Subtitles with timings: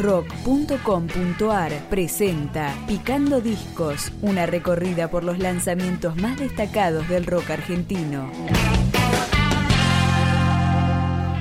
[0.00, 8.30] rock.com.ar presenta Picando Discos, una recorrida por los lanzamientos más destacados del rock argentino.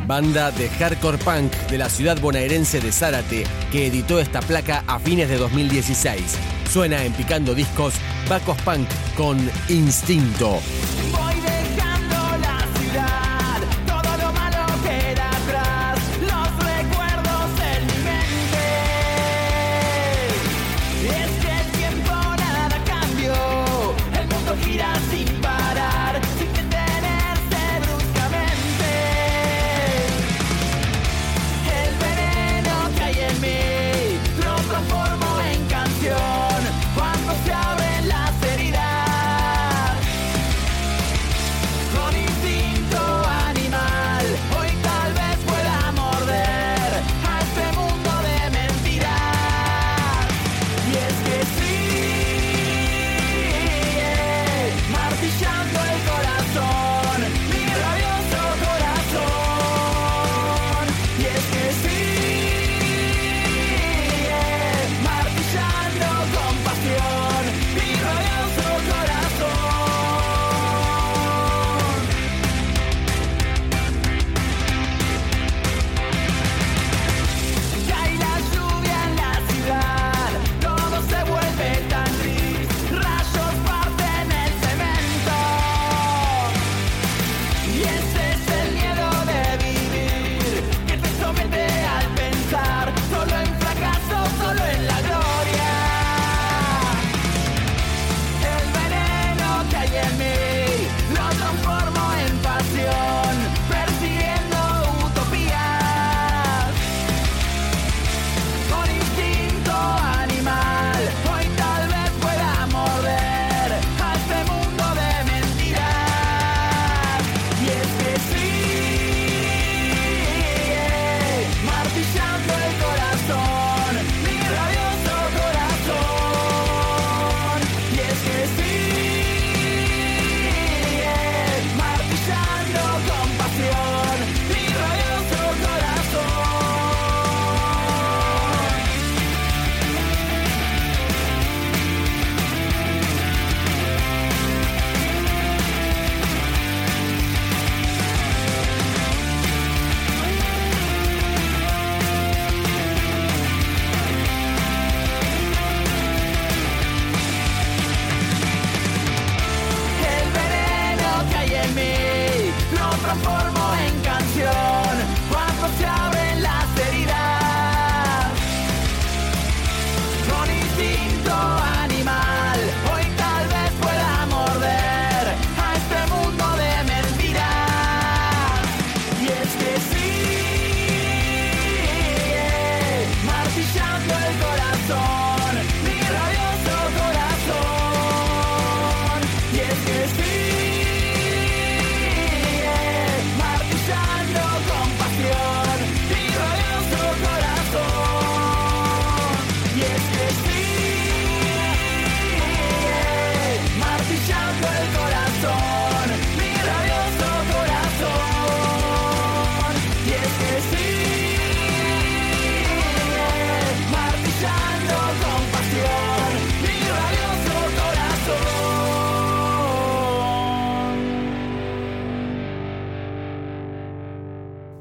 [0.06, 5.00] Banda de hardcore punk de la ciudad bonaerense de Zárate, que editó esta placa a
[5.00, 6.38] fines de 2016.
[6.70, 7.94] Suena en Picando Discos
[8.28, 9.38] Bacos Punk con
[9.70, 10.60] Instinto.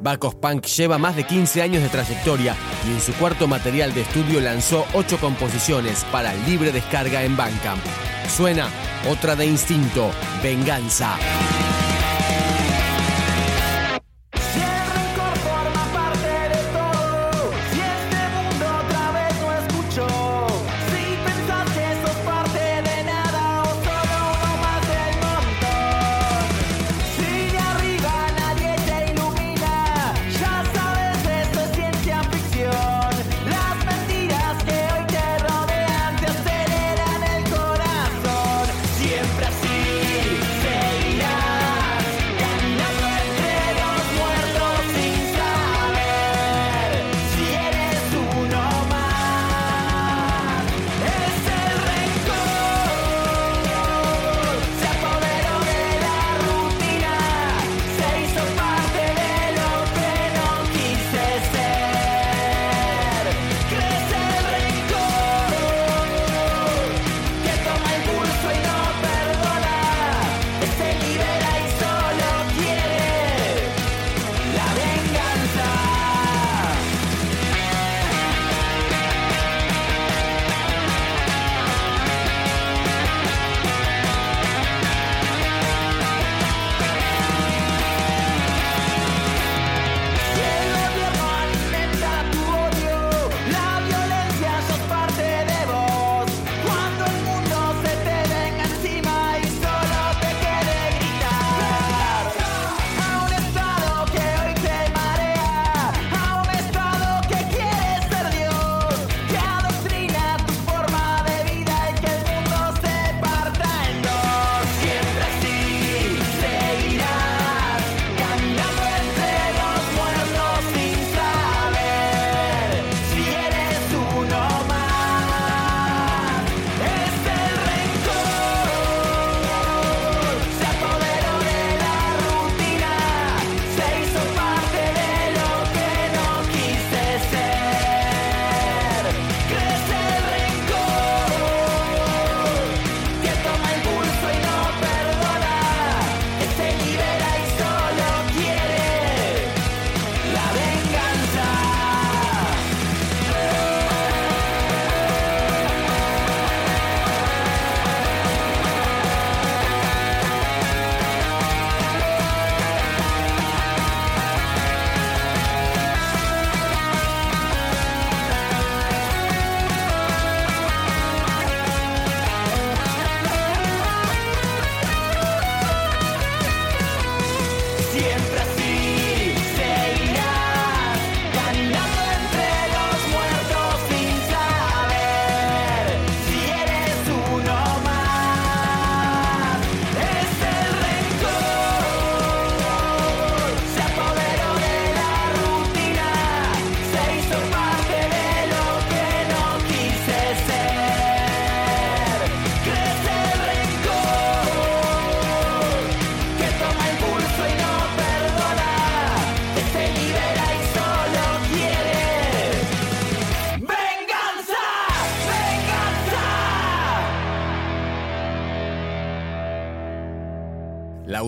[0.01, 2.55] Bacos Punk lleva más de 15 años de trayectoria
[2.87, 7.83] y en su cuarto material de estudio lanzó 8 composiciones para libre descarga en Bandcamp.
[8.35, 8.69] Suena
[9.09, 10.11] otra de instinto,
[10.43, 11.17] Venganza.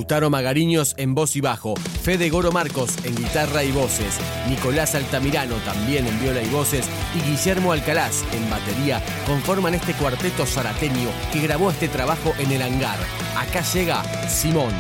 [0.01, 4.19] Lautaro Magariños en voz y bajo, Fede Goro Marcos en guitarra y voces,
[4.49, 10.47] Nicolás Altamirano también en viola y voces y Guillermo Alcalaz en batería conforman este cuarteto
[10.47, 12.99] zarateño que grabó este trabajo en el hangar.
[13.37, 14.73] Acá llega Simón.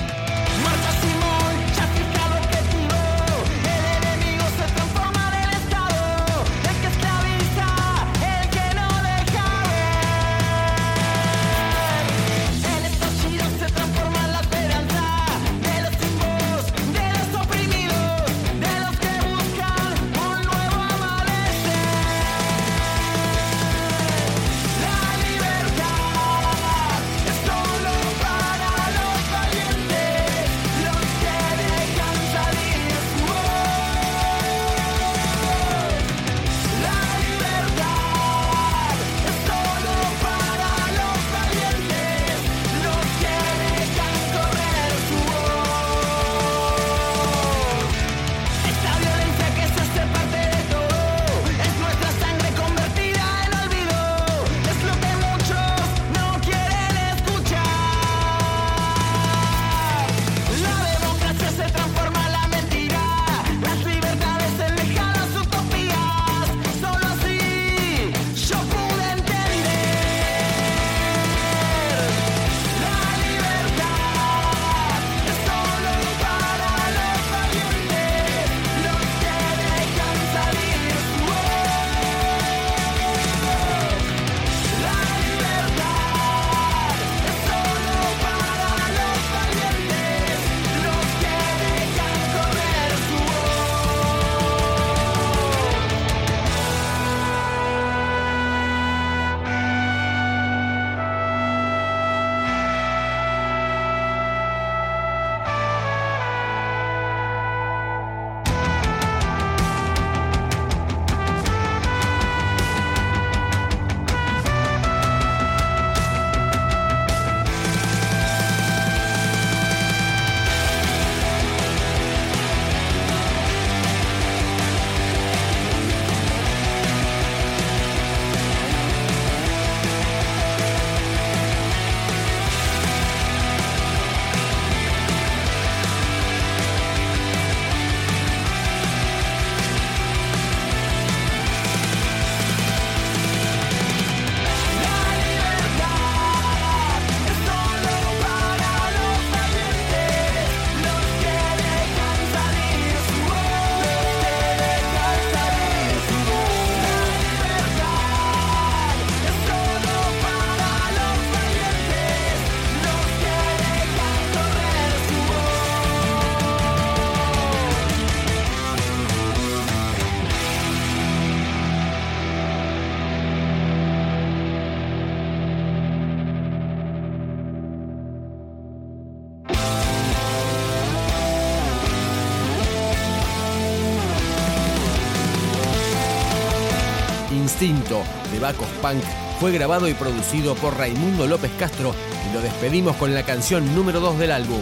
[187.90, 189.02] De Bacos Punk
[189.40, 191.92] fue grabado y producido por Raimundo López Castro
[192.28, 194.60] y lo despedimos con la canción número 2 del álbum,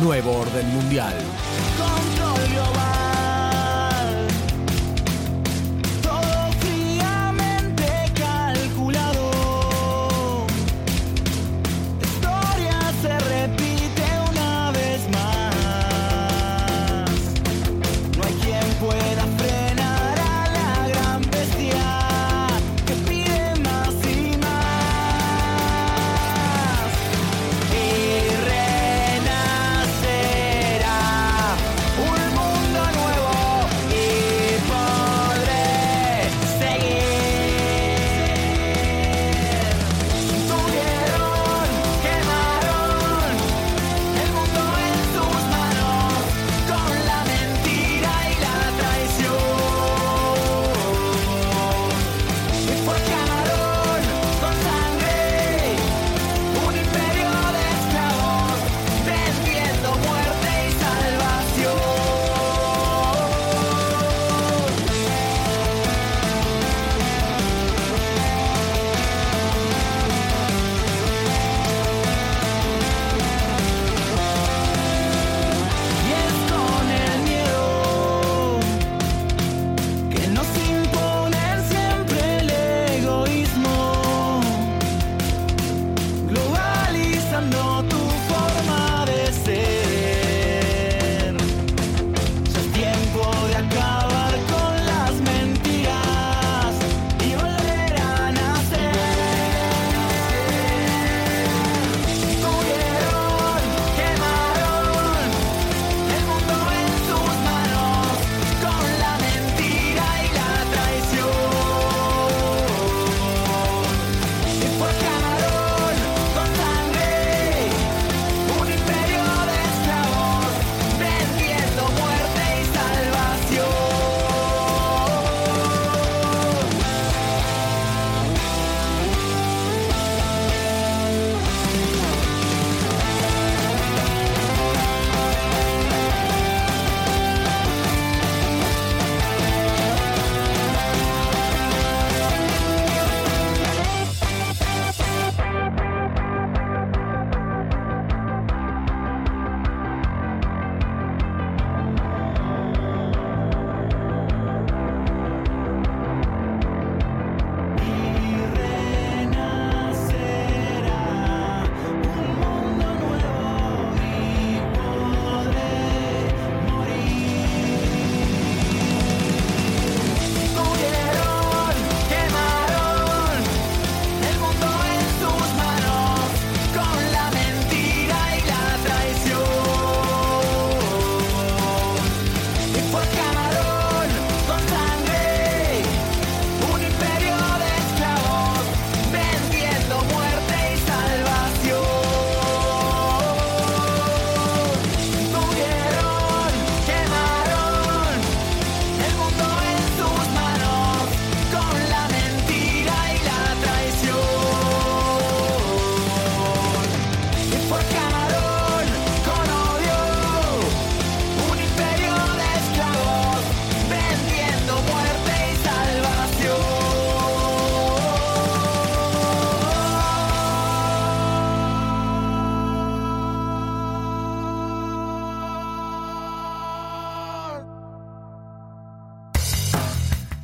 [0.00, 1.14] Nuevo Orden Mundial.